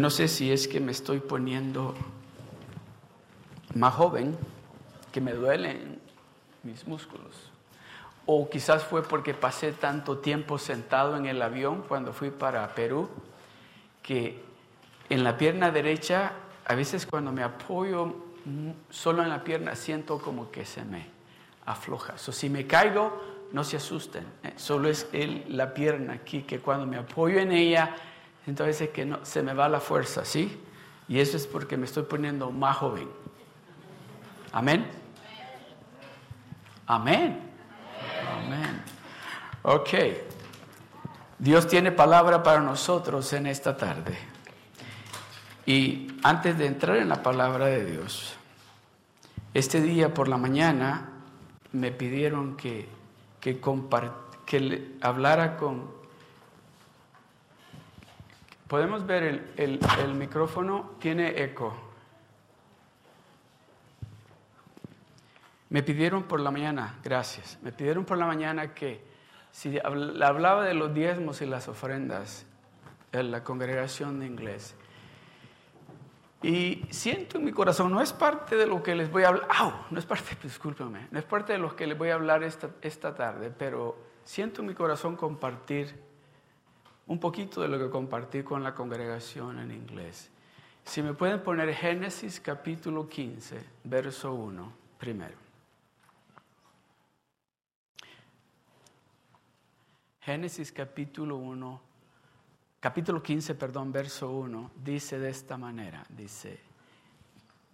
[0.00, 1.94] No sé si es que me estoy poniendo
[3.74, 4.34] más joven,
[5.12, 6.00] que me duelen
[6.62, 7.50] mis músculos.
[8.24, 13.10] O quizás fue porque pasé tanto tiempo sentado en el avión cuando fui para Perú,
[14.02, 14.42] que
[15.10, 16.32] en la pierna derecha,
[16.64, 18.16] a veces cuando me apoyo
[18.88, 21.08] solo en la pierna, siento como que se me
[21.66, 22.16] afloja.
[22.16, 23.20] So, si me caigo,
[23.52, 24.24] no se asusten.
[24.44, 25.08] Eh, solo es
[25.48, 27.94] la pierna aquí, que cuando me apoyo en ella,
[28.46, 30.60] entonces que no, se me va la fuerza, ¿sí?
[31.08, 33.08] Y eso es porque me estoy poniendo más joven.
[34.52, 34.86] Amén.
[36.86, 37.40] Amén.
[38.32, 38.82] Amén.
[39.62, 39.90] Ok.
[41.38, 44.18] Dios tiene palabra para nosotros en esta tarde.
[45.66, 48.34] Y antes de entrar en la palabra de Dios,
[49.54, 51.08] este día por la mañana
[51.72, 52.88] me pidieron que,
[53.40, 53.60] que,
[54.46, 55.99] que hablara con...
[58.70, 60.92] ¿Podemos ver el, el, el micrófono?
[61.00, 61.74] Tiene eco.
[65.70, 69.02] Me pidieron por la mañana, gracias, me pidieron por la mañana que
[69.50, 72.46] si hablaba de los diezmos y las ofrendas
[73.10, 74.76] en la congregación de inglés,
[76.40, 79.48] y siento en mi corazón, no es parte de lo que les voy a hablar,
[79.90, 82.70] no es parte, discúlpeme, no es parte de lo que les voy a hablar esta,
[82.82, 86.09] esta tarde, pero siento en mi corazón compartir
[87.10, 90.30] un poquito de lo que compartí con la congregación en inglés.
[90.84, 95.34] Si me pueden poner Génesis capítulo 15, verso 1, primero.
[100.20, 101.80] Génesis capítulo 1,
[102.78, 106.60] capítulo 15, perdón, verso 1, dice de esta manera, dice,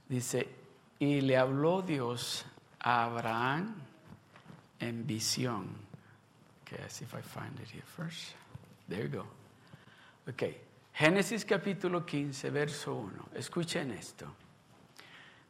[0.08, 0.48] dice,
[0.98, 2.46] y le habló Dios
[2.78, 3.74] a Abraham
[4.80, 5.66] en visión.
[6.62, 8.34] Okay, see if I find it here first.
[8.88, 9.26] There you go.
[10.28, 10.42] Ok,
[10.92, 13.28] Génesis capítulo 15, verso 1.
[13.34, 14.26] Escuchen esto.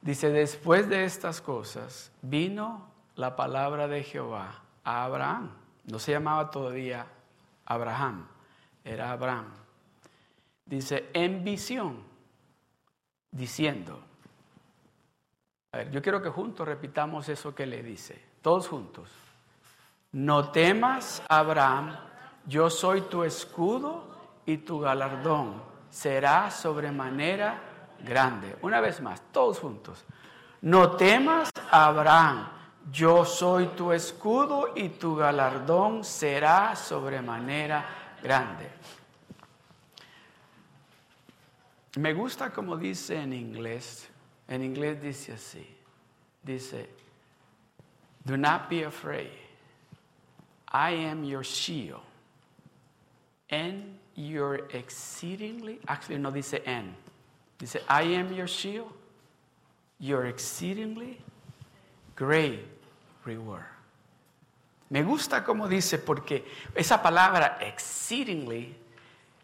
[0.01, 5.51] Dice, después de estas cosas, vino la palabra de Jehová a Abraham.
[5.85, 7.07] No se llamaba todavía
[7.65, 8.27] Abraham
[8.87, 9.47] era Abraham.
[10.65, 12.03] Dice, en visión,
[13.31, 14.01] diciendo.
[15.73, 19.11] A ver, yo quiero que juntos repitamos eso que le dice, todos juntos.
[20.13, 21.97] No temas, Abraham,
[22.47, 24.05] yo soy tu escudo
[24.45, 27.59] y tu galardón será sobremanera
[28.05, 28.57] grande.
[28.63, 30.05] Una vez más, todos juntos.
[30.63, 32.49] No temas, Abraham,
[32.91, 37.85] yo soy tu escudo y tu galardón será sobremanera
[38.23, 38.71] grande.
[41.97, 44.09] Me gusta como dice en inglés,
[44.49, 45.67] en inglés dice así,
[46.43, 46.91] dice,
[48.23, 49.33] do not be afraid,
[50.71, 52.03] I am your shield,
[53.51, 56.95] and your exceedingly, actually no dice and,
[57.59, 58.93] dice, I am your shield,
[59.99, 61.19] your exceedingly
[62.15, 62.65] great
[63.25, 63.65] reward.
[64.91, 68.75] Me gusta como dice, porque esa palabra exceedingly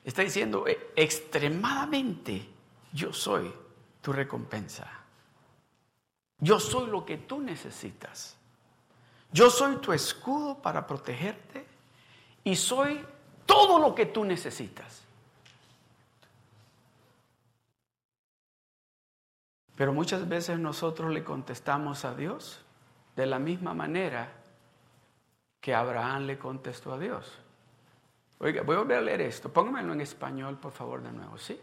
[0.05, 2.49] está diciendo eh, extremadamente,
[2.93, 3.53] yo soy
[4.01, 4.87] tu recompensa.
[6.39, 8.37] Yo soy lo que tú necesitas.
[9.33, 11.65] Yo soy tu escudo para protegerte
[12.45, 13.05] y soy
[13.63, 15.03] todo lo que tú necesitas.
[19.77, 22.61] Pero muchas veces nosotros le contestamos a Dios
[23.17, 24.33] de la misma manera
[25.61, 27.39] que Abraham le contestó a Dios.
[28.41, 29.53] Oiga, voy a volver a leer esto.
[29.53, 31.59] Póngamelo en español, por favor, de nuevo, ¿sí?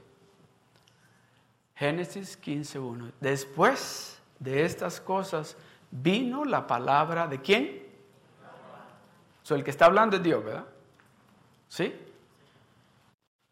[1.75, 3.11] Génesis 15.1.
[3.19, 5.57] Después de estas cosas
[5.91, 7.83] vino la palabra de quién?
[9.43, 10.65] So, el que está hablando es Dios, ¿verdad?
[11.69, 11.95] ¿Sí?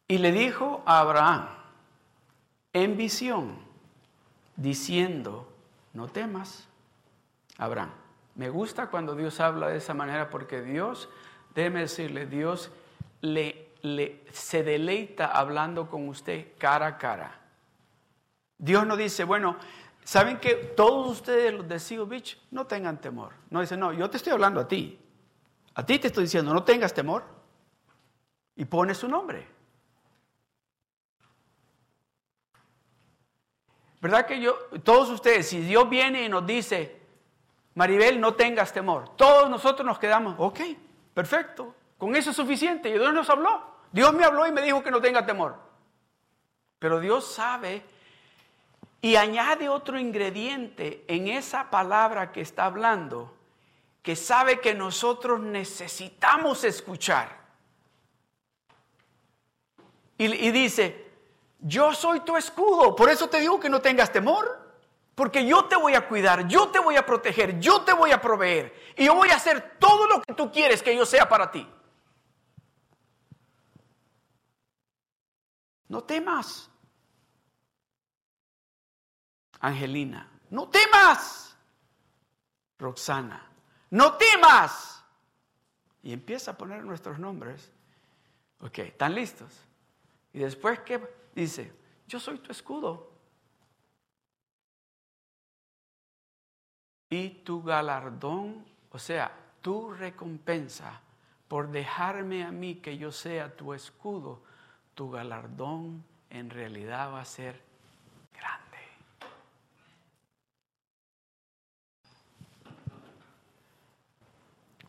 [0.10, 1.48] Y le dijo a Abraham
[2.74, 3.58] en visión,
[4.56, 5.48] diciendo,
[5.94, 6.68] no temas,
[7.58, 7.92] Abraham
[8.38, 11.10] me gusta cuando Dios habla de esa manera porque Dios,
[11.56, 12.72] déjeme decirle, Dios
[13.22, 17.40] le, le, se deleita hablando con usted cara a cara.
[18.60, 19.58] Dios no dice, bueno,
[20.04, 22.08] ¿saben que todos ustedes los de Seal
[22.52, 23.34] no tengan temor?
[23.50, 25.00] No dice, no, yo te estoy hablando a ti.
[25.74, 27.24] A ti te estoy diciendo, no tengas temor.
[28.58, 29.48] Y pone su nombre.
[34.02, 37.02] ¿Verdad que yo, todos ustedes, si Dios viene y nos dice,
[37.76, 39.16] Maribel, no tengas temor.
[39.16, 40.60] Todos nosotros nos quedamos, ok,
[41.14, 42.90] perfecto, con eso es suficiente.
[42.90, 43.78] Y Dios nos habló.
[43.92, 45.56] Dios me habló y me dijo que no tenga temor.
[46.80, 47.84] Pero Dios sabe
[49.02, 53.36] y añade otro ingrediente en esa palabra que está hablando,
[54.02, 57.37] que sabe que nosotros necesitamos escuchar.
[60.18, 61.12] Y, dice,
[61.60, 64.68] Yo soy tu escudo, por eso te digo que no tengas temor.
[65.16, 68.22] Porque yo te voy a cuidar, yo te voy a proteger, yo te voy a
[68.22, 68.94] proveer.
[68.96, 71.68] Y yo voy a hacer todo lo que tú quieres que yo sea para ti.
[75.88, 76.70] No temas.
[79.60, 81.58] Angelina, no temas.
[82.78, 83.44] Roxana,
[83.90, 85.04] no temas.
[86.04, 87.72] Y empieza a poner nuestros nombres.
[88.60, 89.67] Ok, ¿están listos?
[90.38, 91.02] Y después que
[91.34, 91.74] dice,
[92.08, 93.12] yo soy tu escudo.
[97.10, 101.02] Y tu galardón, o sea, tu recompensa
[101.48, 104.44] por dejarme a mí que yo sea tu escudo,
[104.94, 107.60] tu galardón en realidad va a ser
[108.32, 108.78] grande.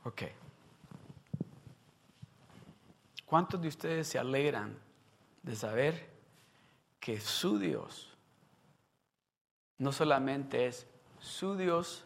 [0.05, 0.23] Ok.
[3.25, 4.88] ¿Cuántos de ustedes se alegran
[5.49, 6.07] de saber
[7.01, 8.15] que su Dios
[9.79, 10.87] no solamente es
[11.21, 12.05] su Dios,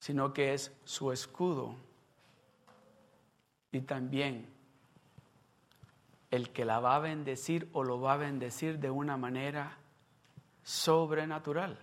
[0.00, 1.76] sino que es su escudo
[3.70, 4.52] y también
[6.32, 9.78] el que la va a bendecir o lo va a bendecir de una manera
[10.64, 11.78] sobrenatural?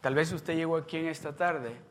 [0.00, 1.87] Tal vez usted llegó aquí en esta tarde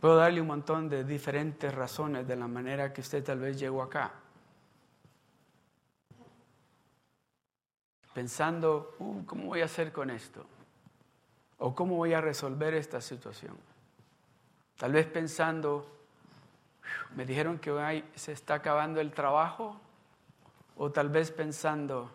[0.00, 3.82] Puedo darle un montón de diferentes razones de la manera que usted tal vez llegó
[3.82, 4.12] acá.
[8.14, 10.46] Pensando, uh, ¿cómo voy a hacer con esto?
[11.58, 13.56] ¿O cómo voy a resolver esta situación?
[14.78, 15.86] Tal vez pensando,
[17.14, 19.78] me dijeron que hoy se está acabando el trabajo.
[20.78, 22.10] O tal vez pensando,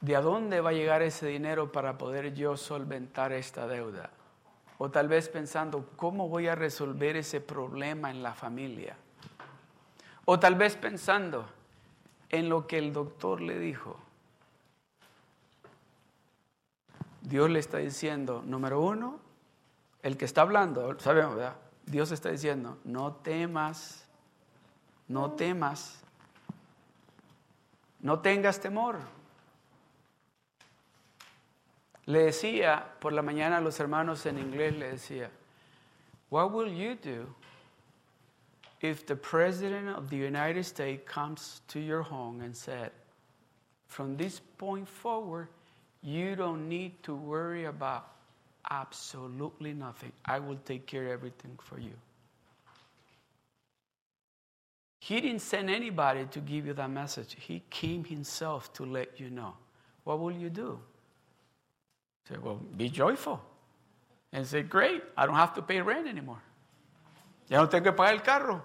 [0.00, 4.10] ¿de dónde va a llegar ese dinero para poder yo solventar esta deuda?
[4.78, 8.96] O tal vez pensando, ¿cómo voy a resolver ese problema en la familia?
[10.26, 11.46] O tal vez pensando
[12.28, 13.98] en lo que el doctor le dijo.
[17.22, 19.18] Dios le está diciendo, número uno,
[20.02, 21.56] el que está hablando, sabemos, ¿verdad?
[21.84, 24.06] Dios está diciendo, no temas,
[25.08, 26.00] no temas,
[28.00, 28.98] no tengas temor.
[32.06, 35.28] Le decía por la mañana a los hermanos en inglés, le decía,
[36.28, 37.26] What will you do
[38.80, 42.92] if the President of the United States comes to your home and said,
[43.88, 45.48] From this point forward,
[46.02, 48.08] you don't need to worry about
[48.70, 50.12] absolutely nothing.
[50.24, 51.94] I will take care of everything for you.
[55.00, 57.36] He didn't send anybody to give you that message.
[57.38, 59.54] He came himself to let you know.
[60.04, 60.80] What will you do?
[62.28, 63.40] Say, well, be joyful.
[64.32, 66.40] And say, great, I don't have to pay rent anymore.
[67.48, 68.62] Ya no tengo que pagar el carro.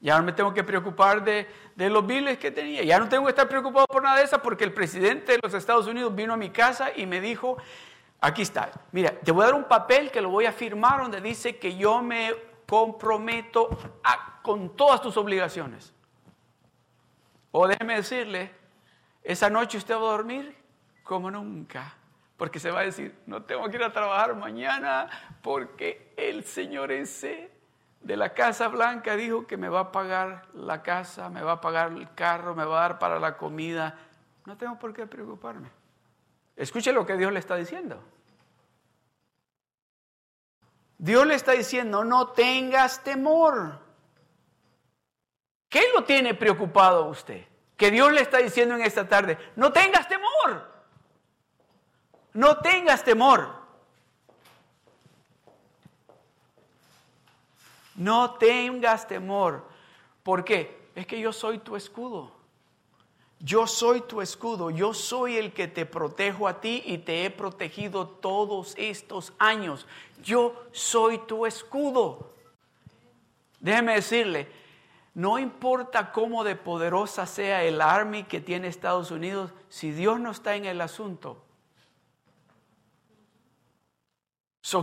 [0.00, 2.82] Ya no me tengo que preocupar de, de los biles que tenía.
[2.82, 5.54] Ya no tengo que estar preocupado por nada de eso porque el presidente de los
[5.54, 7.56] Estados Unidos vino a mi casa y me dijo,
[8.20, 11.20] aquí está, mira, te voy a dar un papel que lo voy a firmar donde
[11.20, 12.34] dice que yo me
[12.68, 13.70] comprometo
[14.42, 15.94] con todas tus obligaciones.
[17.52, 18.52] O déjeme decirle,
[19.22, 20.56] esa noche usted va a dormir
[21.02, 21.95] como nunca.
[22.36, 25.08] Porque se va a decir, no tengo que ir a trabajar mañana
[25.42, 27.50] porque el señor ese
[28.00, 31.60] de la Casa Blanca dijo que me va a pagar la casa, me va a
[31.60, 33.98] pagar el carro, me va a dar para la comida.
[34.44, 35.70] No tengo por qué preocuparme.
[36.54, 38.02] Escuche lo que Dios le está diciendo.
[40.98, 43.80] Dios le está diciendo, no tengas temor.
[45.68, 47.44] ¿Qué lo tiene preocupado a usted?
[47.76, 50.75] Que Dios le está diciendo en esta tarde, no tengas temor.
[52.36, 53.48] No tengas temor.
[57.94, 59.66] No tengas temor.
[60.22, 60.90] ¿Por qué?
[60.94, 62.30] Es que yo soy tu escudo.
[63.38, 67.30] Yo soy tu escudo, yo soy el que te protejo a ti y te he
[67.30, 69.86] protegido todos estos años.
[70.22, 72.34] Yo soy tu escudo.
[73.60, 74.46] Déjeme decirle,
[75.14, 80.30] no importa cómo de poderosa sea el army que tiene Estados Unidos, si Dios no
[80.30, 81.45] está en el asunto,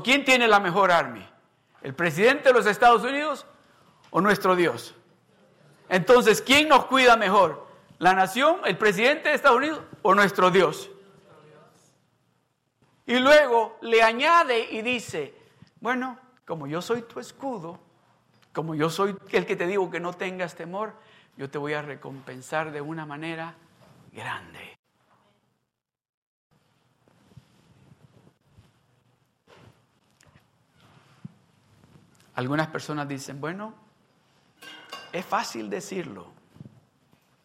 [0.03, 1.27] ¿Quién tiene la mejor army?
[1.81, 3.45] ¿El presidente de los Estados Unidos
[4.11, 4.95] o nuestro Dios?
[5.89, 7.67] Entonces, ¿quién nos cuida mejor?
[7.99, 10.89] ¿La nación, el presidente de Estados Unidos o nuestro Dios?
[13.05, 15.35] Y luego le añade y dice,
[15.81, 17.79] bueno, como yo soy tu escudo,
[18.53, 20.93] como yo soy el que te digo que no tengas temor,
[21.35, 23.55] yo te voy a recompensar de una manera
[24.13, 24.77] grande.
[32.35, 33.73] Algunas personas dicen, bueno,
[35.11, 36.27] es fácil decirlo,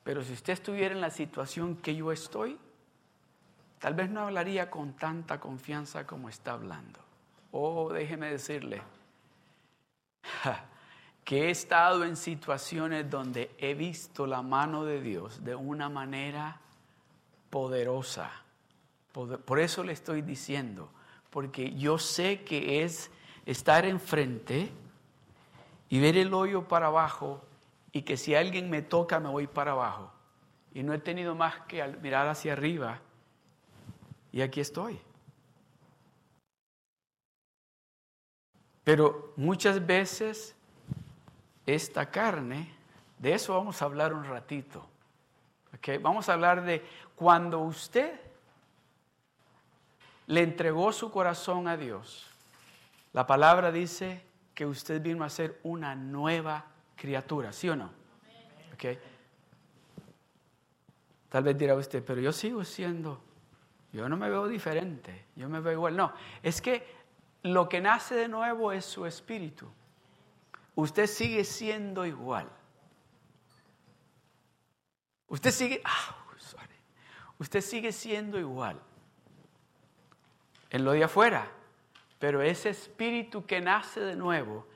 [0.02, 2.58] pero si usted estuviera en la situación que yo estoy,
[3.78, 7.00] tal vez no hablaría con tanta confianza como está hablando.
[7.52, 8.82] Oh, déjeme decirle
[11.24, 16.60] que he estado en situaciones donde he visto la mano de Dios de una manera
[17.50, 18.30] poderosa.
[19.12, 20.90] Por eso le estoy diciendo,
[21.28, 23.10] porque yo sé que es
[23.48, 24.70] estar enfrente
[25.88, 27.42] y ver el hoyo para abajo
[27.92, 30.12] y que si alguien me toca me voy para abajo.
[30.74, 33.00] Y no he tenido más que mirar hacia arriba
[34.32, 35.00] y aquí estoy.
[38.84, 40.54] Pero muchas veces
[41.64, 42.70] esta carne,
[43.18, 44.86] de eso vamos a hablar un ratito.
[45.74, 45.96] ¿okay?
[45.96, 46.84] Vamos a hablar de
[47.16, 48.20] cuando usted
[50.26, 52.26] le entregó su corazón a Dios.
[53.18, 54.22] La palabra dice
[54.54, 57.90] que usted vino a ser una nueva criatura, ¿sí o no?
[58.74, 58.96] Okay.
[61.28, 63.20] Tal vez dirá usted, pero yo sigo siendo,
[63.92, 65.96] yo no me veo diferente, yo me veo igual.
[65.96, 66.12] No,
[66.44, 66.86] es que
[67.42, 69.68] lo que nace de nuevo es su espíritu.
[70.76, 72.48] Usted sigue siendo igual.
[75.26, 76.24] Usted sigue, ah,
[77.40, 78.80] usted sigue siendo igual
[80.70, 81.50] en lo de afuera,
[82.18, 84.66] pero ese espíritu que nace de nuevo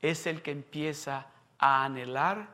[0.00, 1.26] es el que empieza
[1.58, 2.48] a anhelar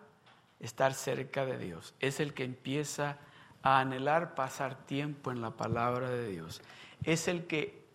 [0.60, 3.18] estar cerca de Dios, es el que empieza
[3.62, 6.62] a anhelar pasar tiempo en la palabra de Dios,
[7.04, 7.86] es el que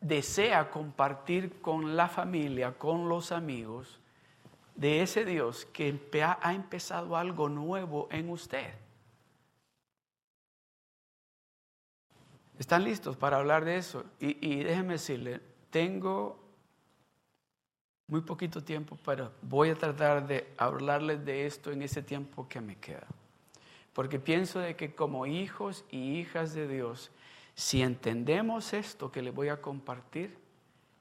[0.00, 4.00] desea compartir con la familia, con los amigos,
[4.74, 8.74] de ese Dios que ha empezado algo nuevo en usted.
[12.58, 14.04] ¿Están listos para hablar de eso?
[14.20, 15.40] Y, déjenme decirle,
[15.74, 16.38] tengo
[18.06, 22.60] muy poquito tiempo, pero voy a tratar de hablarles de esto en ese tiempo que
[22.60, 23.08] me queda.
[23.92, 27.10] Porque pienso de que como hijos y hijas de Dios,
[27.56, 30.38] si entendemos esto que les voy a compartir,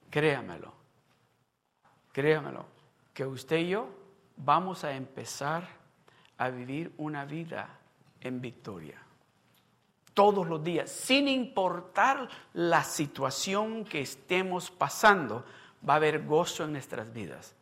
[0.09, 0.73] créamelo,
[2.11, 2.65] créamelo,
[3.13, 3.89] que usted y yo
[4.37, 5.67] vamos a empezar
[6.39, 7.69] a vivir una vida
[8.21, 8.99] en victoria.
[10.13, 15.43] Todos los días, sin importar la situación que estemos pasando,
[15.88, 17.55] va a haber gozo en nuestras vidas.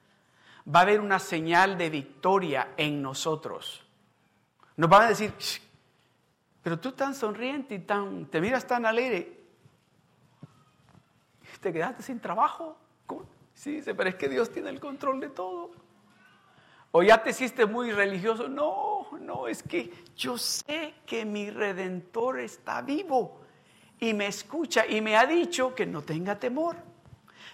[0.68, 3.84] Va a haber una señal de victoria en nosotros.
[4.76, 5.34] Nos van a decir,
[6.62, 9.40] pero tú tan sonriente y tan, te miras tan alegre,
[11.60, 12.78] te quedaste sin trabajo.
[13.54, 15.72] Sí, dice, pero es que Dios tiene el control de todo.
[16.92, 18.48] O ya te hiciste muy religioso.
[18.48, 23.42] No, no, es que yo sé que mi redentor está vivo
[24.00, 26.76] y me escucha y me ha dicho que no tenga temor.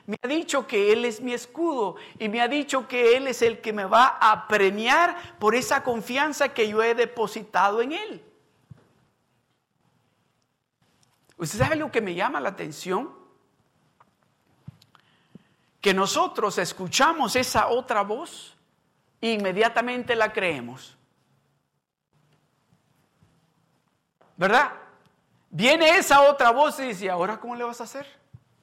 [0.07, 3.41] Me ha dicho que Él es mi escudo y me ha dicho que Él es
[3.41, 8.23] el que me va a premiar por esa confianza que yo he depositado en Él.
[11.37, 13.13] ¿Usted sabe lo que me llama la atención?
[15.79, 18.56] Que nosotros escuchamos esa otra voz
[19.21, 20.97] inmediatamente la creemos.
[24.35, 24.71] ¿Verdad?
[25.49, 28.05] Viene esa otra voz y dice, ¿ahora cómo le vas a hacer?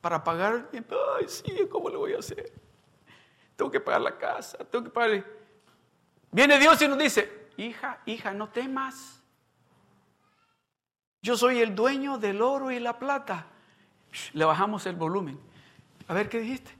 [0.00, 2.52] Para pagar, ay, sí, ¿cómo le voy a hacer?
[3.56, 5.24] Tengo que pagar la casa, tengo que pagar.
[6.30, 9.22] Viene Dios y nos dice, hija, hija, no temas.
[11.22, 13.46] Yo soy el dueño del oro y la plata.
[14.32, 15.40] Le bajamos el volumen.
[16.06, 16.76] A ver, ¿qué dijiste?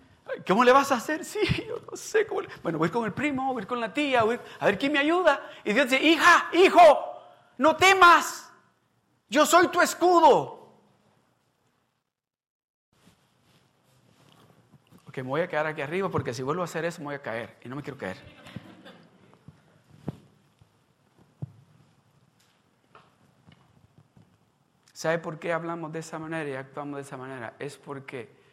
[0.46, 1.24] ¿Cómo le vas a hacer?
[1.24, 2.42] Sí, yo no sé cómo.
[2.62, 5.50] Bueno, voy con el primo, voy con la tía, voy a ver quién me ayuda.
[5.64, 6.80] Y Dios dice, hija, hijo,
[7.58, 8.50] no temas.
[9.28, 10.64] Yo soy tu escudo.
[15.06, 17.14] Ok, me voy a quedar aquí arriba porque si vuelvo a hacer eso me voy
[17.14, 18.16] a caer y no me quiero caer.
[24.92, 27.54] ¿Sabe por qué hablamos de esa manera y actuamos de esa manera?
[27.58, 28.43] Es porque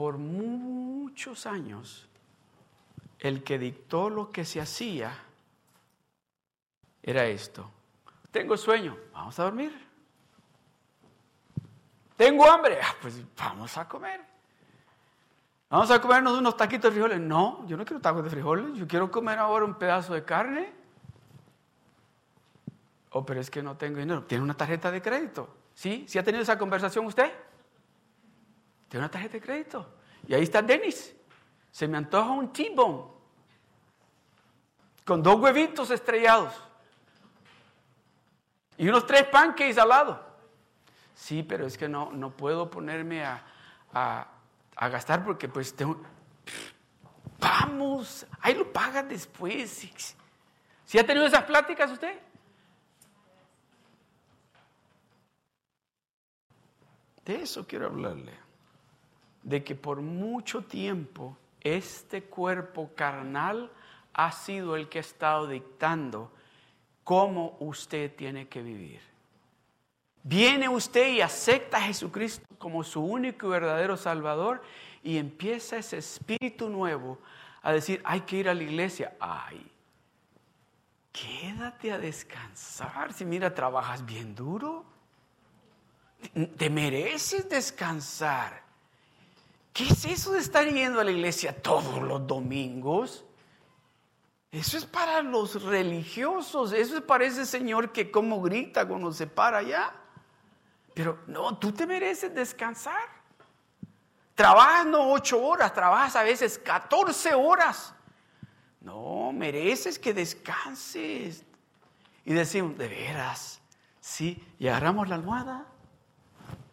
[0.00, 2.08] por muchos años
[3.18, 5.12] el que dictó lo que se hacía
[7.02, 7.70] era esto.
[8.30, 9.88] Tengo sueño, vamos a dormir.
[12.16, 14.22] Tengo hambre, ah, pues vamos a comer.
[15.68, 17.20] Vamos a comernos unos taquitos de frijoles.
[17.20, 20.72] No, yo no quiero tacos de frijoles, yo quiero comer ahora un pedazo de carne.
[23.10, 24.24] Oh, pero es que no tengo dinero.
[24.24, 25.54] Tiene una tarjeta de crédito.
[25.74, 26.06] ¿Sí?
[26.08, 27.30] ¿Sí ha tenido esa conversación usted?
[28.90, 29.86] Tiene una tarjeta de crédito.
[30.26, 31.14] Y ahí está Denis.
[31.70, 33.04] Se me antoja un T-bone.
[35.04, 36.52] Con dos huevitos estrellados.
[38.76, 40.26] Y unos tres pancakes al lado.
[41.14, 43.44] Sí, pero es que no, no puedo ponerme a,
[43.92, 46.00] a, gastar porque pues tengo...
[47.38, 49.88] Vamos, ahí lo pagas después.
[50.84, 52.18] ¿Sí ha tenido esas pláticas usted?
[57.24, 58.49] De eso quiero hablarle.
[59.42, 63.70] De que por mucho tiempo este cuerpo carnal
[64.12, 66.30] ha sido el que ha estado dictando
[67.04, 69.00] cómo usted tiene que vivir.
[70.22, 74.62] Viene usted y acepta a Jesucristo como su único y verdadero Salvador
[75.02, 77.18] y empieza ese espíritu nuevo
[77.62, 79.16] a decir, hay que ir a la iglesia.
[79.18, 79.70] Ay,
[81.12, 83.12] quédate a descansar.
[83.12, 84.84] Si mira, trabajas bien duro.
[86.56, 88.62] Te mereces descansar.
[89.72, 93.24] ¿Qué es eso de estar yendo a la iglesia todos los domingos?
[94.50, 96.72] Eso es para los religiosos.
[96.72, 99.92] Eso es para ese señor que como grita cuando se para allá.
[100.94, 103.20] Pero no, tú te mereces descansar.
[104.34, 107.94] Trabajas no ocho horas, trabajas a veces 14 horas.
[108.80, 111.44] No, mereces que descanses.
[112.24, 113.60] Y decimos, de veras,
[114.00, 115.66] sí, y agarramos la almohada,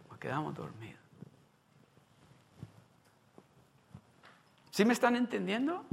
[0.09, 1.01] nos quedamos dormidos.
[4.77, 5.83] ¿Sí me están entendiendo?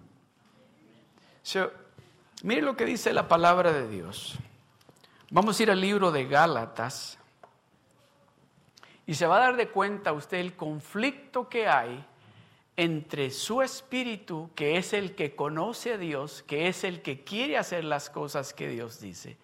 [2.42, 4.36] mire lo que dice la palabra de Dios.
[5.30, 7.16] Vamos a ir al libro de Gálatas.
[9.06, 12.04] Y se va a dar de cuenta usted el conflicto que hay
[12.76, 17.56] entre su espíritu, que es el que conoce a Dios, que es el que quiere
[17.56, 19.38] hacer las cosas que Dios dice,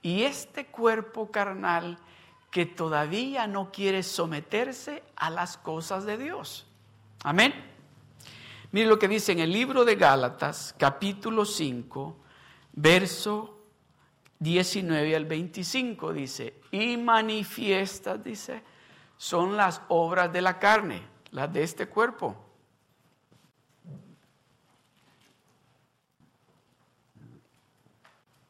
[0.00, 1.98] y este cuerpo carnal
[2.50, 6.66] que todavía no quiere someterse a las cosas de Dios.
[7.22, 7.69] Amén.
[8.72, 12.16] Mire lo que dice en el libro de Gálatas, capítulo 5,
[12.72, 13.64] verso
[14.38, 18.62] 19 al 25, dice, y manifiestas, dice,
[19.16, 21.02] son las obras de la carne,
[21.32, 22.36] las de este cuerpo.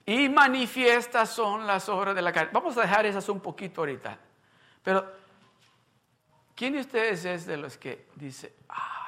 [0.04, 2.50] Y manifiestas son las obras de la carne.
[2.52, 4.18] Vamos a dejar esas un poquito ahorita.
[4.83, 5.14] Pero,
[6.54, 8.99] ¿quién de ustedes es de los que dice, ay,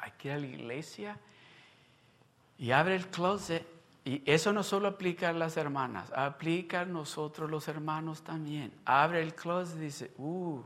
[0.00, 1.18] hay que ir a la iglesia
[2.58, 3.66] y abre el closet
[4.04, 8.72] y eso no solo aplica a las hermanas, aplica a nosotros los hermanos también.
[8.84, 10.62] Abre el closet y dice, uh,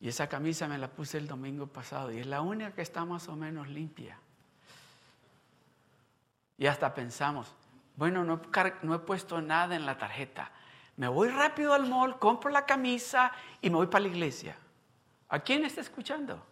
[0.00, 3.04] y esa camisa me la puse el domingo pasado y es la única que está
[3.04, 4.18] más o menos limpia.
[6.58, 7.52] Y hasta pensamos,
[7.96, 8.40] bueno, no,
[8.82, 10.52] no he puesto nada en la tarjeta.
[10.96, 14.56] Me voy rápido al mall, compro la camisa y me voy para la iglesia.
[15.28, 16.44] ¿A quién está escuchando?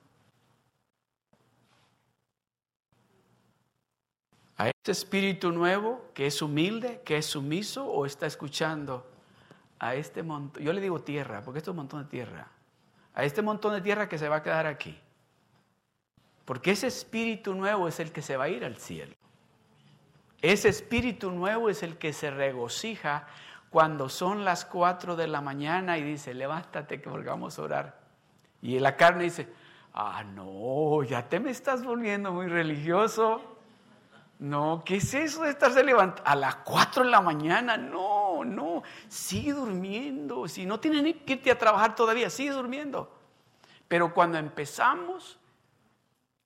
[4.62, 9.04] A este espíritu nuevo que es humilde, que es sumiso o está escuchando
[9.80, 12.46] a este montón, yo le digo tierra, porque esto es un montón de tierra,
[13.12, 14.96] a este montón de tierra que se va a quedar aquí.
[16.44, 19.16] Porque ese espíritu nuevo es el que se va a ir al cielo.
[20.40, 23.26] Ese espíritu nuevo es el que se regocija
[23.68, 28.00] cuando son las cuatro de la mañana y dice, levántate que volvamos a orar.
[28.60, 29.48] Y la carne dice,
[29.92, 33.51] ah, no, ya te me estás volviendo muy religioso.
[34.42, 37.76] No, ¿qué es eso de estarse levantando a las 4 de la mañana?
[37.76, 40.48] No, no, sigue durmiendo.
[40.48, 43.08] Si no tienes ni que irte a trabajar todavía, sigue durmiendo.
[43.86, 45.38] Pero cuando empezamos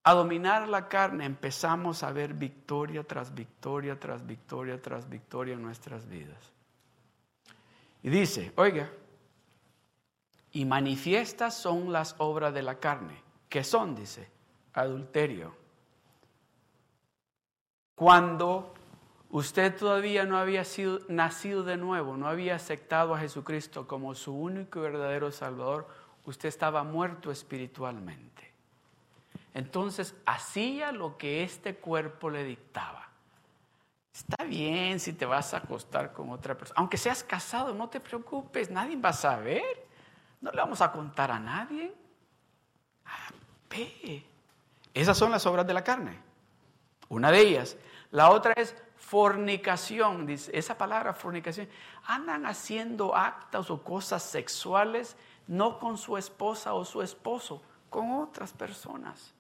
[0.02, 5.62] a dominar la carne, empezamos a ver victoria tras victoria, tras victoria, tras victoria en
[5.62, 6.52] nuestras vidas.
[8.02, 8.90] Y dice, oiga,
[10.52, 13.22] y manifiestas son las obras de la carne.
[13.48, 13.94] ¿Qué son?
[13.94, 14.28] Dice,
[14.74, 15.65] adulterio
[17.96, 18.74] cuando
[19.30, 24.32] usted todavía no había sido nacido de nuevo, no había aceptado a Jesucristo como su
[24.32, 25.88] único y verdadero Salvador,
[26.26, 28.52] usted estaba muerto espiritualmente.
[29.54, 33.09] Entonces hacía lo que este cuerpo le dictaba.
[34.12, 36.78] Está bien si te vas a acostar con otra persona.
[36.78, 39.87] Aunque seas casado, no te preocupes, nadie va a saber.
[40.42, 41.94] No le vamos a contar a nadie.
[43.06, 43.28] Ah,
[43.70, 44.22] ve.
[44.92, 46.26] Esas son las obras de la carne.
[47.09, 47.77] Una de ellas.
[48.11, 50.27] La otra es fornicación.
[50.27, 51.69] Dice, esa palabra fornicación.
[52.07, 55.16] Andan haciendo actos o cosas sexuales
[55.47, 59.33] no con su esposa o su esposo, con otras personas.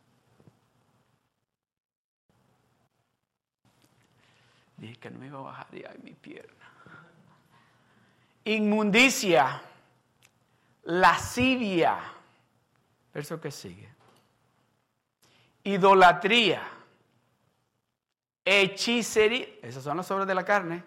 [4.76, 6.52] Dije que no iba a bajar de mi pierna.
[8.44, 9.60] Inmundicia,
[10.84, 11.98] lascivia.
[13.12, 13.88] Verso que sigue.
[15.64, 16.75] Idolatría
[18.46, 20.82] hechicería, esas son las obras de la carne,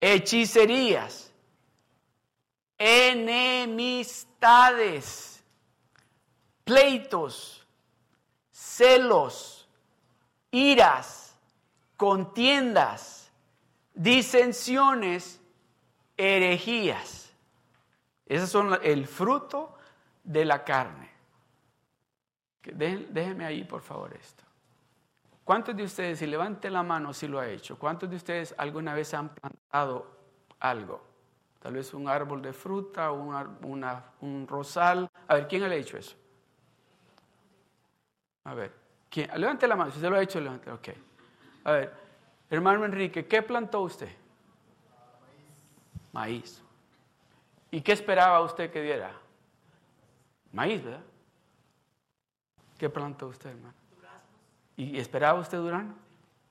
[0.00, 1.32] hechicerías,
[2.76, 5.42] enemistades,
[6.64, 7.66] pleitos,
[8.50, 9.68] celos,
[10.50, 11.36] iras,
[11.96, 13.30] contiendas,
[13.94, 15.40] disensiones,
[16.16, 17.30] herejías.
[18.26, 19.76] Esos son el fruto
[20.24, 21.10] de la carne.
[22.62, 24.49] Déjenme ahí, por favor, esto.
[25.50, 28.94] ¿Cuántos de ustedes, si levante la mano si lo ha hecho, cuántos de ustedes alguna
[28.94, 30.06] vez han plantado
[30.60, 31.02] algo?
[31.58, 35.10] Tal vez un árbol de fruta, una, un rosal.
[35.26, 36.14] A ver, ¿quién ha hecho eso?
[38.44, 38.72] A ver,
[39.10, 39.28] ¿quién?
[39.40, 40.88] levante la mano, si usted lo ha hecho, levante, ok.
[41.64, 41.94] A ver,
[42.48, 44.10] hermano Enrique, ¿qué plantó usted?
[46.12, 46.62] Maíz.
[47.72, 49.10] ¿Y qué esperaba usted que diera?
[50.52, 51.02] Maíz, ¿verdad?
[52.78, 53.79] ¿Qué plantó usted, hermano?
[54.76, 55.94] ¿Y esperaba usted durano?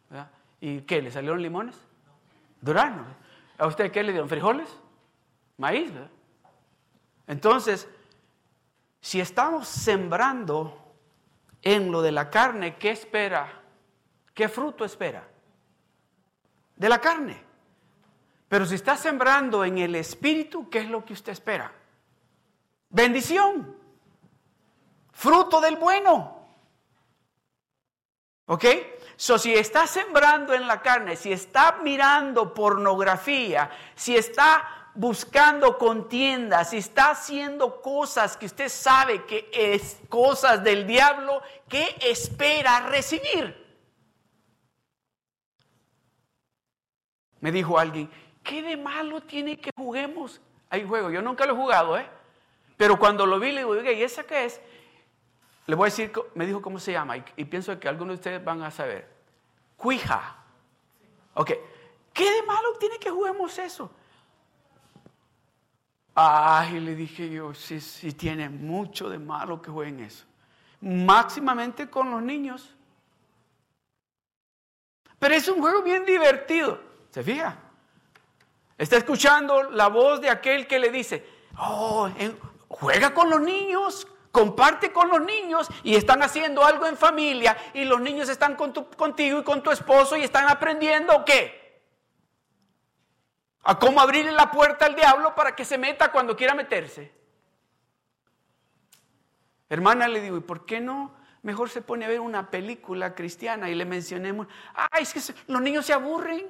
[0.10, 0.30] ¿verdad?
[0.62, 1.02] ¿Y qué?
[1.02, 1.76] ¿Le salieron limones?
[2.62, 3.06] Durano.
[3.58, 4.30] ¿A usted qué le dieron?
[4.30, 4.70] ¿Frijoles?
[5.58, 6.10] Maíz, ¿verdad?
[7.28, 7.88] Entonces,
[9.02, 10.78] si estamos sembrando
[11.62, 13.62] en lo de la carne, ¿qué espera?
[14.34, 15.28] ¿Qué fruto espera?
[16.76, 17.44] De la carne.
[18.48, 21.72] Pero si está sembrando en el espíritu, ¿qué es lo que usted espera?
[22.90, 23.76] Bendición.
[25.12, 26.39] Fruto del bueno.
[28.50, 28.66] ¿Ok?
[29.16, 36.72] So, si está sembrando en la carne, si está mirando pornografía, si está buscando contiendas,
[36.72, 43.68] si está haciendo cosas que usted sabe que es cosas del diablo, ¿qué espera recibir?
[47.42, 48.10] Me dijo alguien,
[48.42, 50.42] ¿qué de malo tiene que juguemos?
[50.72, 52.10] Hay juego, yo nunca lo he jugado, ¿eh?
[52.78, 54.60] Pero cuando lo vi, le digo, ¿y esa qué es?
[55.70, 58.44] Le voy a decir, me dijo cómo se llama, y, pienso que algunos de ustedes
[58.44, 59.08] van a saber.
[59.78, 60.38] Cuija.
[61.36, 61.52] Ok.
[62.12, 63.92] ¿Qué de malo tiene que juguemos eso?
[66.16, 70.26] Ay, le dije yo, sí, sí tiene mucho de malo que jueguen eso.
[70.82, 72.74] Máximamente con los niños.
[75.20, 76.82] Pero es un juego bien divertido.
[77.12, 77.60] ¿Se fija?
[78.76, 81.24] Está escuchando la voz de aquel que le dice,
[81.60, 82.10] oh,
[82.70, 87.84] juega con los niños, comparte con los niños y están haciendo algo en familia y
[87.86, 91.82] los niños están contigo y con tu esposo y están aprendiendo qué?
[93.64, 97.12] A cómo abrirle la puerta al diablo para que se meta cuando quiera meterse.
[99.70, 101.16] Hermana, le digo, ¿y por qué no?
[101.42, 105.62] Mejor se pone a ver una película cristiana y le mencionemos, ay, es que los
[105.62, 106.48] niños se aburren.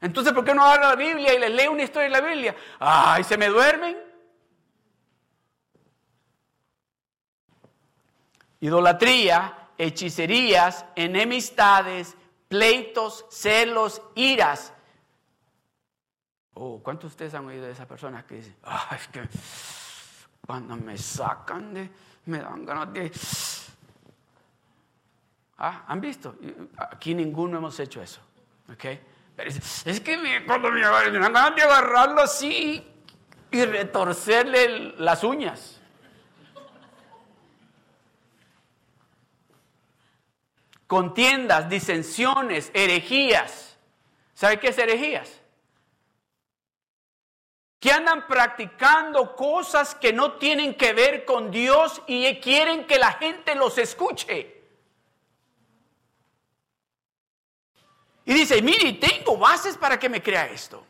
[0.00, 2.56] Entonces, ¿por qué no habla la Biblia y les lee una historia de la Biblia?
[2.78, 4.09] ¡Ay, se me duermen!
[8.60, 12.16] Idolatría, hechicerías, enemistades,
[12.48, 14.72] pleitos, celos, iras.
[16.54, 19.28] Oh, ¿cuántos de ustedes han oído de esa persona que dice, ay, es que
[20.46, 21.90] cuando me sacan de,
[22.26, 23.12] me dan ganas de...
[25.58, 26.36] Ah, ¿han visto?
[26.76, 28.20] Aquí ninguno hemos hecho eso,
[28.72, 28.84] ¿ok?
[29.84, 32.86] Es que cuando me, dan ganas de agarrarlo así
[33.50, 35.79] y retorcerle las uñas.
[40.90, 43.78] Contiendas, disensiones, herejías.
[44.34, 45.40] ¿Sabe qué es herejías?
[47.78, 53.12] Que andan practicando cosas que no tienen que ver con Dios y quieren que la
[53.12, 54.64] gente los escuche.
[58.24, 60.84] Y dice, mire, tengo bases para que me crea esto.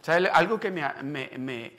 [0.00, 0.30] ¿Sabe?
[0.30, 1.76] Algo que me,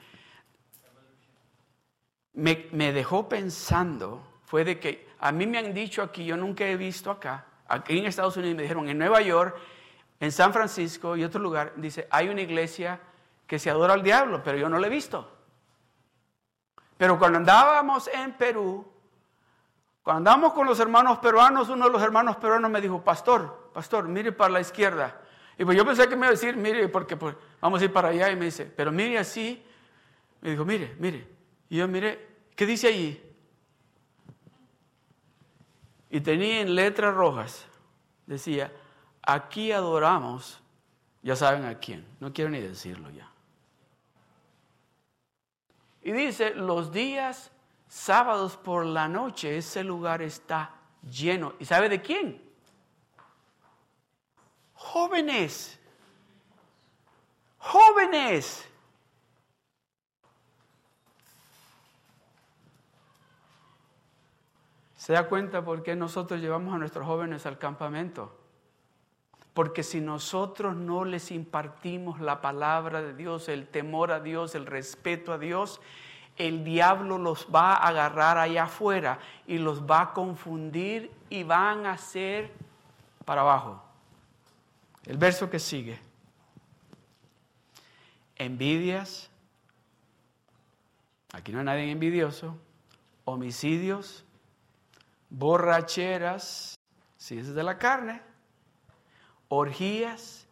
[2.38, 7.12] dejó pensando fue de que a mí me han dicho aquí, yo nunca he visto
[7.12, 9.58] acá, aquí en Estados Unidos me dijeron, en Nueva York,
[10.20, 13.00] en San Francisco y otro lugar, dice, hay una iglesia
[13.46, 15.32] que se adora al diablo, pero yo no la he visto.
[16.98, 18.86] Pero cuando andábamos en Perú,
[20.02, 24.08] cuando andamos con los hermanos peruanos, uno de los hermanos peruanos me dijo, pastor, pastor,
[24.08, 25.22] mire para la izquierda.
[25.58, 27.92] Y pues yo pensé que me iba a decir, mire, porque pues, vamos a ir
[27.92, 28.30] para allá.
[28.30, 29.64] Y me dice, pero mire así.
[30.42, 31.28] Me dijo, mire, mire.
[31.70, 32.27] Y yo mire,
[32.58, 33.24] ¿qué dice allí?
[36.10, 37.66] Y tenía en letras rojas,
[38.26, 38.74] decía,
[39.22, 40.60] aquí adoramos,
[41.22, 43.32] ya saben a quién, no quiero ni decirlo ya.
[46.02, 47.52] Y dice, los días
[47.88, 51.54] sábados por la noche ese lugar está lleno.
[51.60, 52.42] ¿Y sabe de quién?
[54.74, 55.80] Jóvenes.
[57.58, 58.68] Jóvenes.
[65.08, 68.38] ¿Se da cuenta por qué nosotros llevamos a nuestros jóvenes al campamento?
[69.54, 74.66] Porque si nosotros no les impartimos la palabra de Dios, el temor a Dios, el
[74.66, 75.80] respeto a Dios,
[76.36, 81.86] el diablo los va a agarrar allá afuera y los va a confundir y van
[81.86, 82.52] a ser
[83.24, 83.82] para abajo.
[85.06, 86.02] El verso que sigue.
[88.36, 89.30] Envidias.
[91.32, 92.58] Aquí no hay nadie envidioso.
[93.24, 94.26] Homicidios.
[95.30, 96.76] Borracheras.
[97.18, 98.22] Si es de la carne.
[99.50, 100.48] Orgías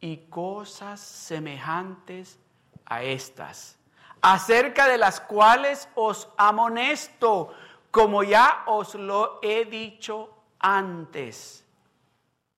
[0.00, 2.38] y cosas semejantes
[2.86, 3.78] a estas,
[4.22, 7.52] acerca de las cuales os amonesto,
[7.90, 11.64] como ya os lo he dicho antes.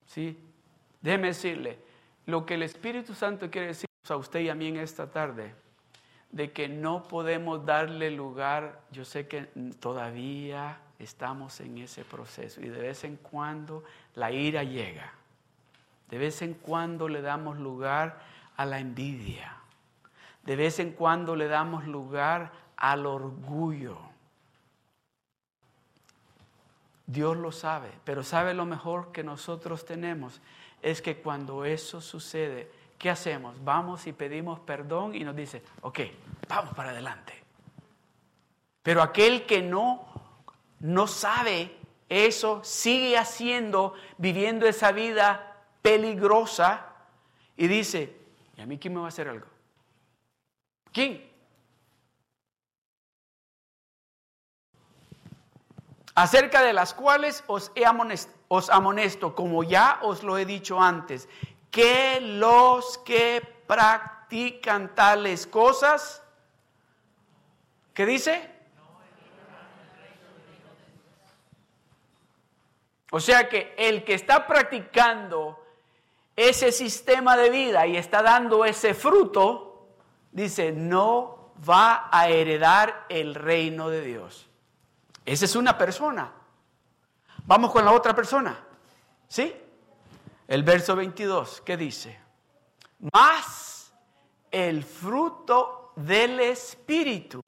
[0.06, 0.38] ¿Sí?
[1.00, 1.78] Déjeme decirle,
[2.26, 5.54] lo que el Espíritu Santo quiere decir a usted y a mí en esta tarde,
[6.32, 9.46] de que no podemos darle lugar, yo sé que
[9.80, 15.12] todavía estamos en ese proceso y de vez en cuando la ira llega.
[16.08, 18.20] De vez en cuando le damos lugar
[18.56, 19.56] a la envidia.
[20.44, 23.98] De vez en cuando le damos lugar al orgullo.
[27.06, 30.40] Dios lo sabe, pero sabe lo mejor que nosotros tenemos
[30.80, 33.56] es que cuando eso sucede, ¿qué hacemos?
[33.64, 36.00] Vamos y pedimos perdón y nos dice, ok,
[36.46, 37.32] vamos para adelante.
[38.82, 40.06] Pero aquel que no,
[40.80, 41.78] no sabe
[42.10, 46.88] eso, sigue haciendo, viviendo esa vida peligrosa
[47.56, 48.14] y dice,
[48.58, 49.46] ¿y a mí quién me va a hacer algo?
[50.92, 51.26] ¿Quién?
[56.14, 57.84] Acerca de las cuales os, he
[58.48, 61.30] os amonesto, como ya os lo he dicho antes,
[61.70, 66.22] que los que practican tales cosas,
[67.94, 68.50] ¿qué dice?
[73.12, 75.64] O sea que el que está practicando
[76.36, 79.88] ese sistema de vida y está dando ese fruto,
[80.30, 84.48] dice, no va a heredar el reino de Dios.
[85.24, 86.32] Esa es una persona.
[87.44, 88.64] Vamos con la otra persona.
[89.28, 89.54] ¿Sí?
[90.50, 92.18] El verso 22, ¿qué dice?
[93.12, 93.92] Más
[94.50, 97.40] el fruto del Espíritu.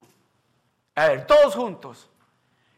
[0.95, 2.09] A ver, todos juntos.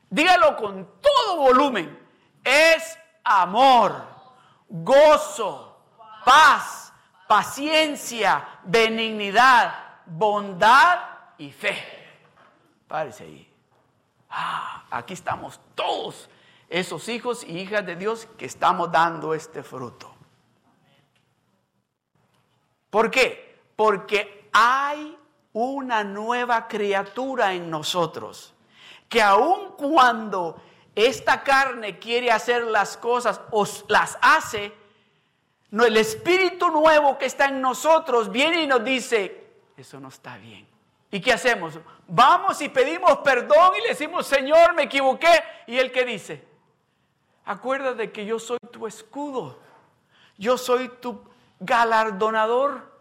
[0.09, 1.99] Dígalo con todo volumen.
[2.43, 4.03] Es amor,
[4.67, 5.77] gozo,
[6.25, 6.91] paz,
[7.27, 9.75] paciencia, benignidad,
[10.07, 11.01] bondad
[11.37, 11.77] y fe.
[12.87, 13.53] Párese ahí.
[14.31, 16.27] Ah, aquí estamos todos
[16.67, 20.14] esos hijos y hijas de Dios que estamos dando este fruto.
[22.95, 23.59] ¿Por qué?
[23.75, 25.17] Porque hay
[25.51, 28.53] una nueva criatura en nosotros
[29.09, 30.61] que aun cuando
[30.95, 34.71] esta carne quiere hacer las cosas o las hace,
[35.73, 40.65] el espíritu nuevo que está en nosotros viene y nos dice, eso no está bien.
[41.11, 41.77] ¿Y qué hacemos?
[42.07, 45.43] Vamos y pedimos perdón y le decimos, Señor, me equivoqué.
[45.67, 46.47] ¿Y él qué dice?
[47.43, 49.59] Acuérdate que yo soy tu escudo.
[50.37, 52.93] Yo soy tu galardonador.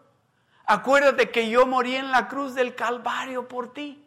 [0.66, 4.00] Acuérdate que yo morí en la cruz del Calvario por ti.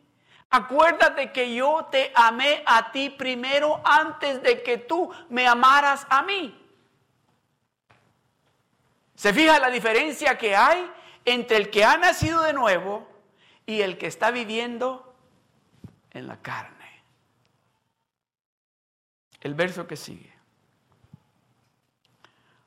[0.49, 6.23] Acuérdate que yo te amé a ti primero antes de que tú me amaras a
[6.23, 6.63] mí.
[9.15, 10.89] ¿Se fija la diferencia que hay
[11.25, 13.07] entre el que ha nacido de nuevo
[13.65, 15.15] y el que está viviendo
[16.11, 17.03] en la carne?
[19.41, 20.33] El verso que sigue.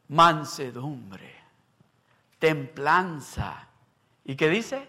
[0.09, 1.30] Mansedumbre,
[2.41, 3.69] templanza.
[4.25, 4.89] ¿Y qué dice?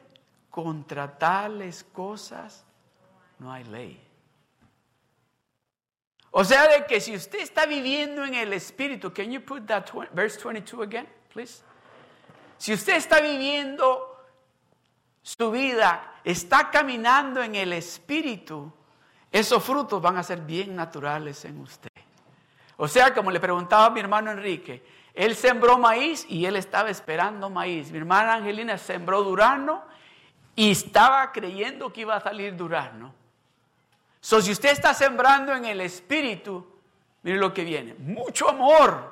[0.50, 2.66] Contra tales cosas
[3.38, 4.08] no hay ley.
[6.32, 9.86] O sea, de que si usted está viviendo en el Espíritu, can you put that
[10.14, 11.08] verse 22 again?
[12.58, 14.18] Si usted está viviendo
[15.22, 18.72] su vida, está caminando en el Espíritu,
[19.32, 21.90] esos frutos van a ser bien naturales en usted.
[22.78, 26.89] O sea, como le preguntaba a mi hermano Enrique, él sembró maíz y él estaba
[26.89, 27.91] esperando maíz.
[27.91, 29.84] Mi hermana Angelina sembró durazno
[30.56, 33.13] y estaba creyendo que iba a salir durazno.
[34.21, 36.65] So, si usted está sembrando en el Espíritu,
[37.24, 39.12] mire lo que viene, mucho amor,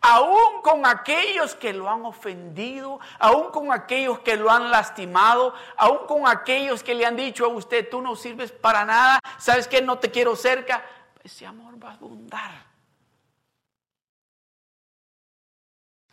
[0.00, 6.06] aún con aquellos que lo han ofendido, aún con aquellos que lo han lastimado, aún
[6.06, 9.82] con aquellos que le han dicho a usted, tú no sirves para nada, sabes que
[9.82, 10.82] no te quiero cerca,
[11.22, 12.67] ese amor va a abundar.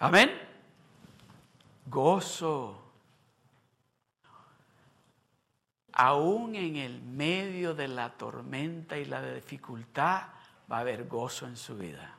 [0.06, 0.30] Amén.
[1.88, 2.80] Gozo.
[5.94, 10.28] Aún en el medio de la tormenta y la dificultad
[10.72, 12.15] va a haber gozo en su vida.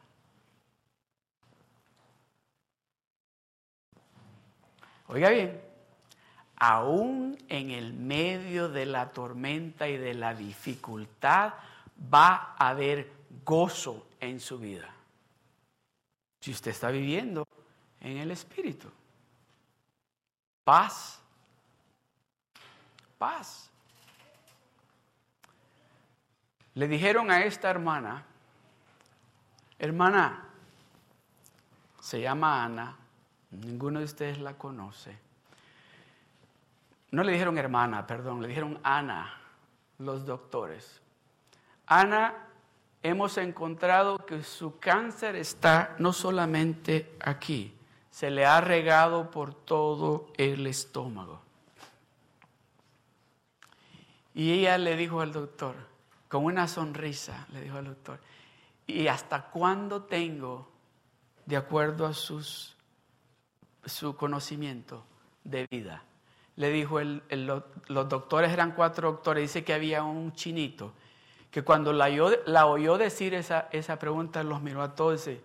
[5.07, 5.63] Oiga bien,
[6.57, 11.55] aún en el medio de la tormenta y de la dificultad,
[12.13, 13.13] va a haber
[13.45, 14.93] gozo en su vida.
[16.41, 17.47] Si usted está viviendo
[18.07, 18.89] en el Espíritu.
[20.63, 21.21] Paz.
[23.19, 23.69] Paz.
[26.75, 28.25] Le dijeron a esta hermana,
[29.79, 30.45] hermana,
[32.01, 32.97] se llama Ana,
[33.51, 35.19] ninguno de ustedes la conoce.
[37.11, 39.35] No le dijeron hermana, perdón, le dijeron Ana,
[39.99, 41.01] los doctores.
[41.87, 42.35] Ana,
[43.03, 47.76] hemos encontrado que su cáncer está no solamente aquí,
[48.17, 51.43] se le ha regado por todo el estómago.
[54.33, 55.75] Y ella le dijo al doctor,
[56.27, 58.19] con una sonrisa, le dijo al doctor,
[58.87, 60.67] ¿y hasta cuándo tengo,
[61.45, 62.75] de acuerdo a sus,
[63.85, 65.05] su conocimiento
[65.45, 66.03] de vida?
[66.57, 70.95] Le dijo, los doctores eran cuatro doctores, dice que había un chinito,
[71.51, 72.07] que cuando la,
[72.67, 75.45] oyó, decir esa, esa pregunta, los miró a todos y dice,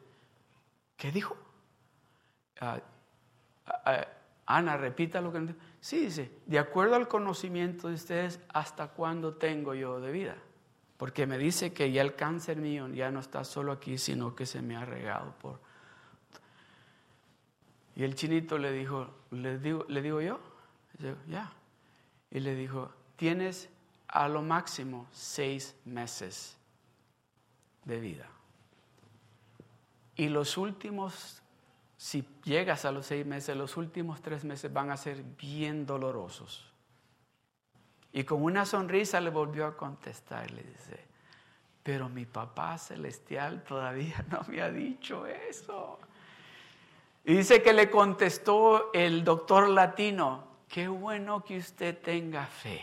[0.95, 1.35] ¿qué dijo?
[4.45, 5.55] Ana, repita lo que...
[5.79, 10.35] Sí, dice, de acuerdo al conocimiento de ustedes, ¿hasta cuándo tengo yo de vida?
[10.97, 14.45] Porque me dice que ya el cáncer mío ya no está solo aquí, sino que
[14.45, 15.59] se me ha regado por...
[17.95, 20.39] Y el chinito le dijo, le digo, le digo yo,
[21.27, 21.51] ya.
[22.29, 23.69] Y le dijo, tienes
[24.07, 26.57] a lo máximo seis meses
[27.85, 28.27] de vida.
[30.15, 31.41] Y los últimos,
[32.01, 36.73] si llegas a los seis meses, los últimos tres meses van a ser bien dolorosos.
[38.11, 41.05] Y con una sonrisa le volvió a contestar, le dice,
[41.83, 45.99] pero mi papá celestial todavía no me ha dicho eso.
[47.23, 52.81] Y dice que le contestó el doctor latino, qué bueno que usted tenga fe,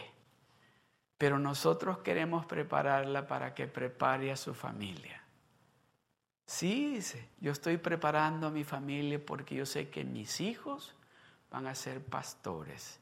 [1.19, 5.18] pero nosotros queremos prepararla para que prepare a su familia.
[6.49, 10.95] Sí, dice, yo estoy preparando a mi familia porque yo sé que mis hijos
[11.51, 12.99] van a ser pastores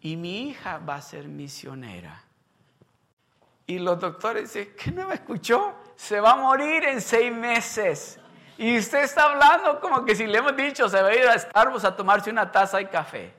[0.00, 2.24] y mi hija va a ser misionera.
[3.64, 5.72] Y los doctores dicen, ¿qué no me escuchó?
[5.94, 8.18] Se va a morir en seis meses.
[8.58, 11.38] Y usted está hablando como que si le hemos dicho, se va a ir a
[11.38, 13.32] Starbucks a tomarse una taza de café.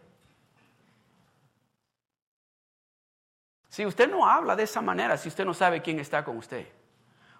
[3.67, 6.65] Si usted no habla de esa manera, si usted no sabe quién está con usted.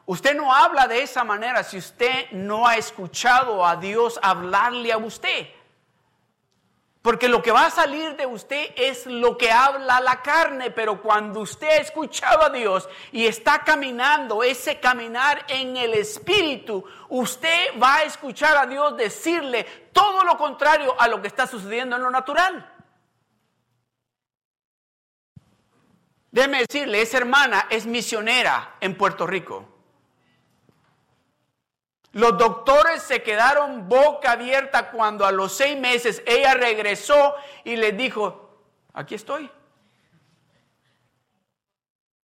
[0.06, 4.98] Usted no habla de esa manera si usted no ha escuchado a Dios hablarle a
[4.98, 5.48] usted.
[7.02, 11.02] Porque lo que va a salir de usted es lo que habla la carne, pero
[11.02, 17.80] cuando usted ha escuchado a Dios y está caminando ese caminar en el Espíritu, usted
[17.82, 22.04] va a escuchar a Dios decirle todo lo contrario a lo que está sucediendo en
[22.04, 22.72] lo natural.
[26.30, 29.71] Déjeme decirle, esa hermana es misionera en Puerto Rico.
[32.14, 37.96] Los doctores se quedaron boca abierta cuando a los seis meses ella regresó y les
[37.96, 38.50] dijo,
[38.94, 39.50] aquí estoy.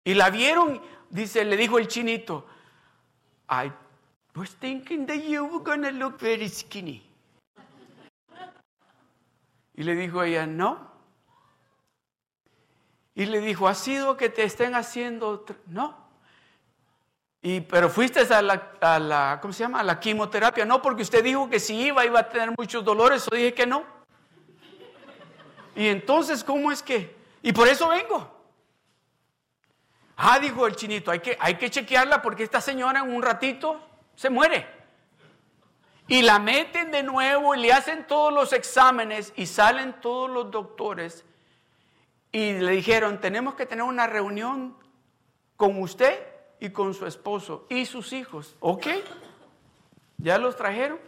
[0.05, 2.47] Y la vieron, dice, le dijo el chinito,
[3.51, 3.71] I
[4.35, 7.03] was thinking that you were to look very skinny.
[9.75, 10.93] Y le dijo ella, no.
[13.15, 15.45] Y le dijo, ¿ha sido que te estén haciendo?
[15.67, 16.04] No.
[17.47, 19.81] Y, pero fuiste a la, ¿cómo se llama?
[19.81, 20.65] A la quimioterapia.
[20.65, 23.29] No, porque usted dijo que si iba, iba a tener muchos dolores.
[23.31, 23.85] Yo dije que no.
[25.77, 27.15] Y entonces, ¿cómo es que?
[27.43, 28.35] Y por eso vengo.
[30.17, 33.79] Ah, dijo el chinito, hay que, hay que chequearla porque esta señora en un ratito
[34.15, 34.67] se muere.
[36.09, 40.51] Y la meten de nuevo y le hacen todos los exámenes y salen todos los
[40.51, 41.27] doctores
[42.33, 44.79] y le dijeron, tenemos que tener una reunión
[45.59, 46.24] con usted
[46.61, 48.57] y con su esposo y sus hijos.
[48.61, 48.87] ¿Ok?
[50.19, 50.99] ¿Ya los trajeron?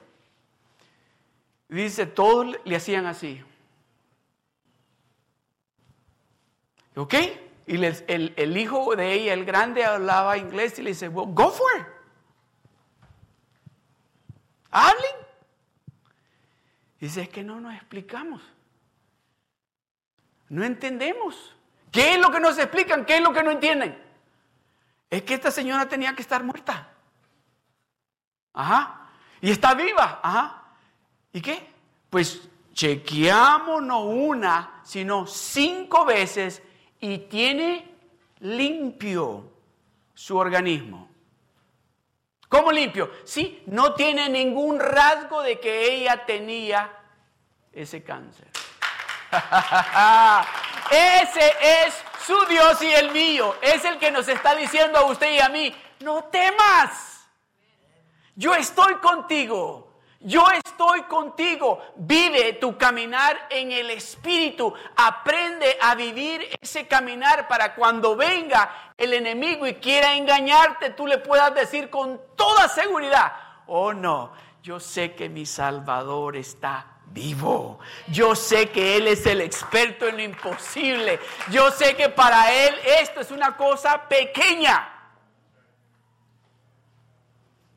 [1.68, 3.42] Dice, todos le hacían así.
[6.94, 7.14] ¿Ok?
[7.66, 11.66] Y el, hijo de ella, el grande, hablaba inglés y le dice, well, go for
[11.78, 11.86] it.
[14.70, 15.16] Hablen.
[17.00, 18.42] Dice, es que no nos explicamos.
[20.48, 21.54] No entendemos.
[21.90, 23.04] ¿Qué es lo que nos explican?
[23.04, 24.05] ¿Qué es lo que no entienden?
[25.10, 26.92] Es que esta señora tenía que estar muerta.
[28.52, 29.08] Ajá.
[29.40, 30.20] Y está viva.
[30.22, 30.64] Ajá.
[31.32, 31.70] ¿Y qué?
[32.10, 36.62] Pues chequeamos no una, sino cinco veces
[37.00, 37.94] y tiene
[38.40, 39.52] limpio
[40.14, 41.08] su organismo.
[42.48, 43.10] ¿Cómo limpio?
[43.24, 46.90] Sí, no tiene ningún rasgo de que ella tenía
[47.72, 48.48] ese cáncer.
[50.90, 53.54] Ese es su Dios y el mío.
[53.62, 57.28] Es el que nos está diciendo a usted y a mí, no temas.
[58.34, 59.84] Yo estoy contigo.
[60.20, 61.80] Yo estoy contigo.
[61.96, 64.74] Vive tu caminar en el Espíritu.
[64.96, 71.18] Aprende a vivir ese caminar para cuando venga el enemigo y quiera engañarte, tú le
[71.18, 73.32] puedas decir con toda seguridad,
[73.66, 77.78] oh no, yo sé que mi Salvador está vivo.
[78.08, 81.18] Yo sé que Él es el experto en lo imposible.
[81.50, 84.92] Yo sé que para Él esto es una cosa pequeña.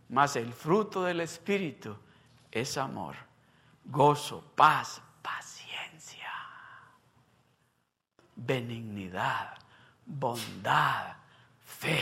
[0.10, 1.96] Mas el fruto del Espíritu
[2.52, 3.16] es amor,
[3.86, 6.32] gozo, paz, paciencia,
[8.36, 9.56] benignidad,
[10.06, 11.16] bondad,
[11.64, 12.02] fe.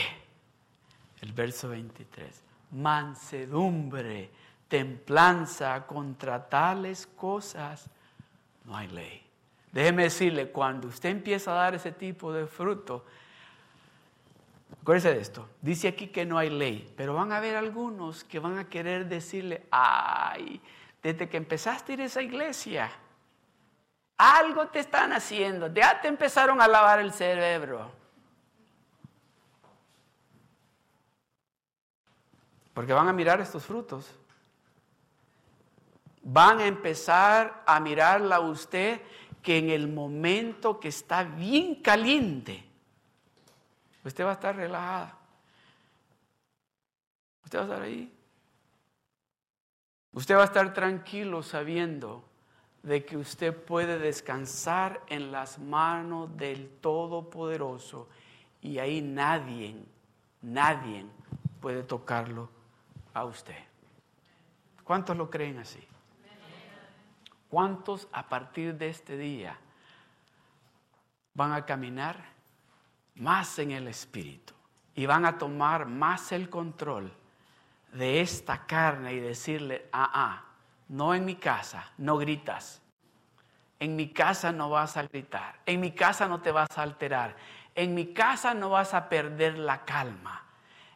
[1.20, 4.32] El verso 23, mansedumbre,
[4.68, 7.90] templanza, contra tales cosas
[8.66, 9.24] no hay ley.
[9.72, 13.06] Déjeme decirle, cuando usted empieza a dar ese tipo de fruto,
[14.88, 15.50] Acuérdese de esto.
[15.62, 19.06] Dice aquí que no hay ley, pero van a haber algunos que van a querer
[19.06, 20.62] decirle, ay,
[21.04, 22.90] desde que empezaste a ir a esa iglesia,
[24.18, 27.92] algo te están haciendo, ya te empezaron a lavar el cerebro.
[32.74, 34.16] Porque van a mirar estos frutos.
[36.30, 39.02] Van a empezar a mirarla a usted
[39.42, 42.68] que en el momento que está bien caliente,
[44.08, 45.18] Usted va a estar relajada.
[47.44, 48.14] Usted va a estar ahí.
[50.14, 52.24] Usted va a estar tranquilo sabiendo
[52.84, 58.08] de que usted puede descansar en las manos del Todopoderoso
[58.62, 59.76] y ahí nadie,
[60.42, 61.06] nadie
[61.60, 62.50] puede tocarlo
[63.14, 63.62] a usted.
[64.86, 65.86] ¿Cuántos lo creen así?
[67.50, 69.58] ¿Cuántos a partir de este día
[71.34, 72.18] van a caminar
[73.16, 74.54] más en el Espíritu
[74.96, 77.14] y van a tomar más el control
[77.94, 80.44] de esta carne y decirle, ah, ah,
[80.90, 82.82] no en mi casa, no gritas.
[83.80, 85.60] En mi casa no vas a gritar.
[85.66, 87.36] En mi casa no te vas a alterar.
[87.76, 90.44] En mi casa no vas a perder la calma.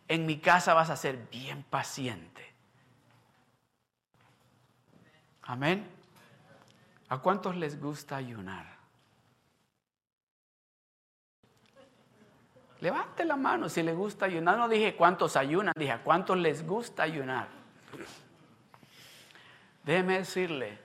[0.07, 2.51] En mi casa vas a ser bien paciente.
[5.43, 6.00] Amén.
[7.11, 8.65] ¿A cuántos les gusta ayunar?
[12.79, 14.57] Levante la mano si le gusta ayunar.
[14.57, 17.49] No dije cuántos ayunan, dije a cuántos les gusta ayunar.
[19.83, 20.79] Déjeme decirle,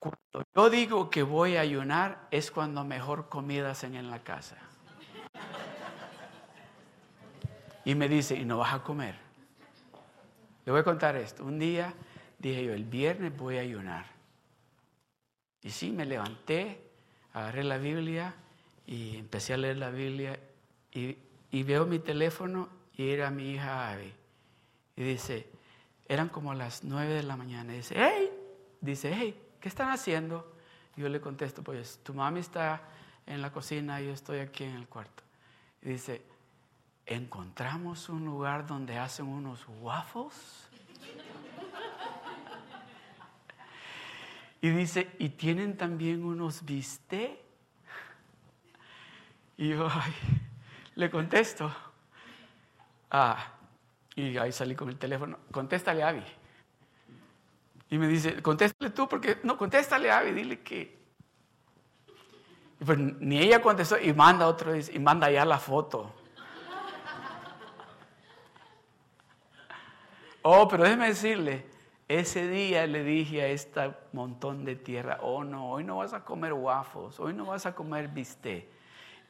[0.00, 4.56] cuando yo digo que voy a ayunar es cuando mejor comida hacen en la casa.
[7.84, 9.14] Y me dice, ¿y no vas a comer?
[10.64, 11.44] Le voy a contar esto.
[11.44, 11.94] Un día
[12.40, 14.21] dije yo, el viernes voy a ayunar.
[15.62, 16.90] Y sí, me levanté,
[17.32, 18.34] agarré la Biblia
[18.86, 20.38] y empecé a leer la Biblia
[20.92, 21.16] y,
[21.62, 24.12] veo mi teléfono y era mi hija Abby.
[24.96, 25.48] Y dice,
[26.08, 27.72] eran como las nueve de la mañana.
[27.72, 28.30] Y dice, hey,
[28.80, 30.56] dice, hey, ¿qué están haciendo?
[30.96, 32.82] Y yo le contesto, pues tu mami está
[33.26, 35.22] en la cocina y yo estoy aquí en el cuarto.
[35.82, 36.22] Y dice,
[37.06, 40.68] encontramos un lugar donde hacen unos waffles.
[44.62, 47.36] Y dice, y tienen también unos bistec.
[49.56, 50.14] Y yo, ay,
[50.94, 51.74] le contesto.
[53.10, 53.54] Ah,
[54.14, 55.40] y ahí salí con el teléfono.
[55.50, 56.22] Contéstale Abby.
[57.90, 60.96] Y me dice, contéstale tú, porque no, contéstale Abby, dile que.
[62.86, 66.14] Pues, ni ella contestó y manda otro y manda ya la foto.
[70.42, 71.71] Oh, pero déjeme decirle,
[72.18, 76.24] ese día le dije a este montón de tierra, oh no, hoy no vas a
[76.24, 78.66] comer waffles, hoy no vas a comer bistec.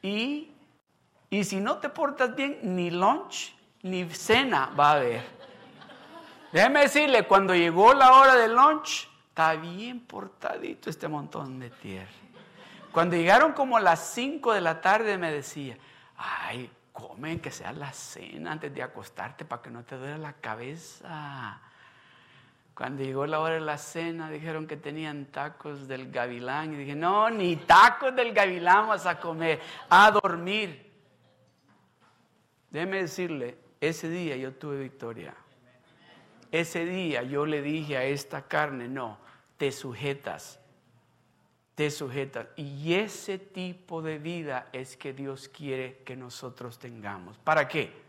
[0.01, 0.53] Y
[1.33, 5.23] y si no te portas bien, ni lunch ni cena va a haber.
[6.51, 12.11] Déjeme decirle, cuando llegó la hora del lunch, está bien portadito este montón de tierra.
[12.91, 15.75] Cuando llegaron como las 5 de la tarde me decía,
[16.17, 20.33] ay, comen que sea la cena antes de acostarte para que no te duele la
[20.33, 21.59] cabeza.
[22.75, 26.95] Cuando llegó la hora de la cena dijeron que tenían tacos del gavilán y dije,
[26.95, 29.59] no, ni tacos del gavilán vas a comer,
[29.89, 30.91] a dormir.
[32.71, 35.35] Déjeme decirle, ese día yo tuve victoria.
[36.51, 39.19] Ese día yo le dije a esta carne, no,
[39.57, 40.59] te sujetas,
[41.75, 42.47] te sujetas.
[42.55, 47.37] Y ese tipo de vida es que Dios quiere que nosotros tengamos.
[47.37, 48.02] ¿Para qué?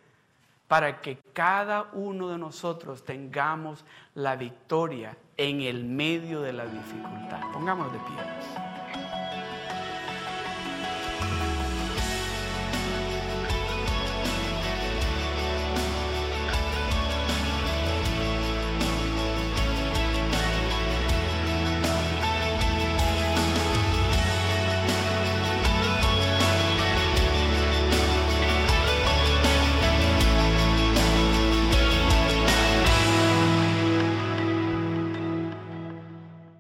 [0.69, 3.85] Para que cada uno de nosotros tengamos
[4.15, 7.41] la victoria en el medio de la dificultad.
[7.53, 8.74] Pongamos de pie.